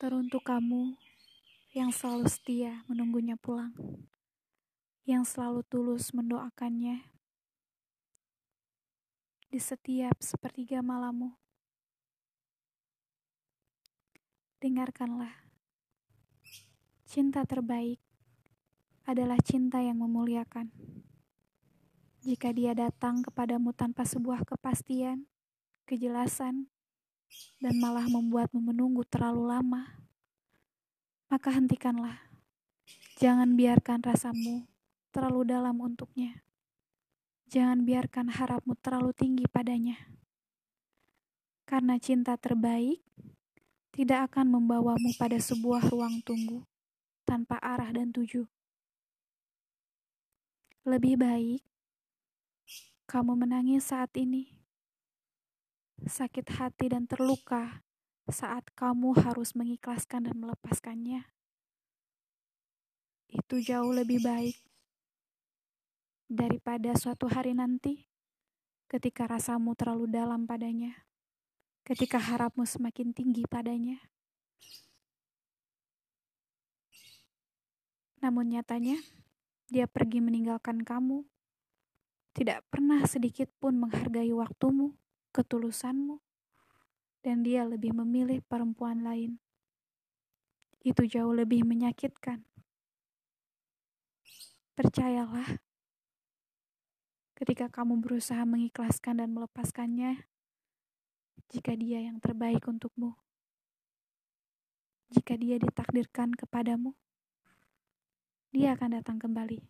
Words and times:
Teruntuk 0.00 0.48
kamu 0.48 0.96
yang 1.76 1.92
selalu 1.92 2.24
setia 2.24 2.88
menunggunya 2.88 3.36
pulang, 3.36 3.76
yang 5.04 5.28
selalu 5.28 5.60
tulus 5.68 6.16
mendoakannya 6.16 7.04
di 9.52 9.60
setiap 9.60 10.16
sepertiga 10.24 10.80
malammu. 10.80 11.36
Dengarkanlah, 14.64 15.36
cinta 17.04 17.44
terbaik 17.44 18.00
adalah 19.04 19.36
cinta 19.44 19.84
yang 19.84 20.00
memuliakan. 20.00 20.72
Jika 22.24 22.56
dia 22.56 22.72
datang 22.72 23.20
kepadamu 23.20 23.76
tanpa 23.76 24.08
sebuah 24.08 24.48
kepastian, 24.48 25.28
kejelasan, 25.84 26.72
dan 27.60 27.74
malah 27.78 28.08
membuatmu 28.08 28.60
menunggu 28.72 29.04
terlalu 29.06 29.46
lama, 29.48 30.00
maka 31.30 31.54
hentikanlah. 31.54 32.18
Jangan 33.20 33.52
biarkan 33.54 34.00
rasamu 34.00 34.64
terlalu 35.12 35.46
dalam 35.46 35.76
untuknya. 35.78 36.40
Jangan 37.50 37.82
biarkan 37.82 38.30
harapmu 38.30 38.78
terlalu 38.78 39.10
tinggi 39.12 39.44
padanya. 39.50 39.98
Karena 41.66 41.98
cinta 41.98 42.34
terbaik 42.38 43.02
tidak 43.90 44.30
akan 44.30 44.58
membawamu 44.58 45.10
pada 45.18 45.38
sebuah 45.38 45.86
ruang 45.90 46.22
tunggu 46.22 46.62
tanpa 47.26 47.58
arah 47.58 47.90
dan 47.90 48.10
tujuh. 48.10 48.46
Lebih 50.86 51.20
baik 51.20 51.62
kamu 53.10 53.34
menangis 53.34 53.90
saat 53.90 54.14
ini 54.14 54.59
sakit 56.08 56.56
hati 56.56 56.88
dan 56.88 57.04
terluka 57.04 57.84
saat 58.30 58.64
kamu 58.78 59.12
harus 59.20 59.52
mengikhlaskan 59.58 60.30
dan 60.30 60.36
melepaskannya. 60.38 61.26
Itu 63.30 63.62
jauh 63.62 63.90
lebih 63.92 64.22
baik 64.22 64.56
daripada 66.30 66.94
suatu 66.94 67.26
hari 67.26 67.58
nanti 67.58 68.06
ketika 68.90 69.26
rasamu 69.26 69.74
terlalu 69.74 70.10
dalam 70.10 70.46
padanya, 70.46 71.06
ketika 71.86 72.18
harapmu 72.18 72.66
semakin 72.66 73.14
tinggi 73.14 73.46
padanya. 73.46 73.98
Namun 78.20 78.52
nyatanya, 78.52 78.98
dia 79.70 79.86
pergi 79.86 80.20
meninggalkan 80.20 80.82
kamu, 80.82 81.24
tidak 82.34 82.66
pernah 82.68 83.02
sedikit 83.06 83.48
pun 83.62 83.78
menghargai 83.78 84.30
waktumu 84.34 85.00
ketulusanmu, 85.30 86.18
dan 87.20 87.44
dia 87.44 87.64
lebih 87.68 87.92
memilih 87.92 88.40
perempuan 88.44 89.04
lain. 89.04 89.38
Itu 90.80 91.04
jauh 91.04 91.36
lebih 91.36 91.68
menyakitkan. 91.68 92.44
Percayalah, 94.72 95.60
ketika 97.36 97.68
kamu 97.68 98.00
berusaha 98.00 98.40
mengikhlaskan 98.48 99.20
dan 99.20 99.28
melepaskannya, 99.36 100.24
jika 101.52 101.76
dia 101.76 102.00
yang 102.00 102.16
terbaik 102.16 102.64
untukmu, 102.64 103.18
jika 105.12 105.36
dia 105.36 105.60
ditakdirkan 105.60 106.32
kepadamu, 106.32 106.96
dia 108.54 108.72
akan 108.78 109.02
datang 109.02 109.18
kembali 109.20 109.60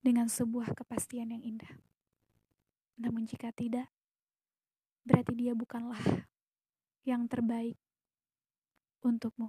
dengan 0.00 0.32
sebuah 0.32 0.72
kepastian 0.72 1.34
yang 1.34 1.44
indah. 1.44 1.70
Namun 3.00 3.24
jika 3.24 3.48
tidak, 3.56 3.88
berarti 5.08 5.32
dia 5.32 5.56
bukanlah 5.56 6.00
yang 7.08 7.24
terbaik 7.24 7.80
untukmu. 9.00 9.48